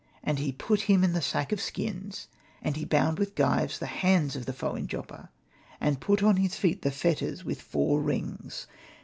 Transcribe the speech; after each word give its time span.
He 0.35 0.51
put 0.51 0.81
him 0.89 1.03
in 1.03 1.13
the 1.13 1.21
sack 1.21 1.51
of 1.51 1.61
skins 1.61 2.27
and 2.63 2.75
he 2.75 2.85
bound 2.85 3.19
with 3.19 3.35
gyves 3.35 3.77
the 3.77 3.85
hands 3.85 4.35
of 4.35 4.47
the 4.47 4.51
Foe 4.53 4.73
in 4.73 4.87
Joppa, 4.87 5.29
and 5.79 6.01
put 6.01 6.23
on 6.23 6.37
his 6.37 6.55
feet 6.55 6.81
the 6.81 6.89
fetters 6.89 7.41
SMITINC; 7.43 7.43
THE 7.43 7.43
FOE 7.43 7.47
with 7.47 7.61
four 7.61 8.01
rings. 8.01 8.67